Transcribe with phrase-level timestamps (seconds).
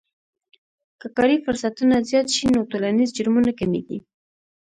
[0.99, 3.97] که کاري فرصتونه زیات شي نو ټولنیز جرمونه کمیږي.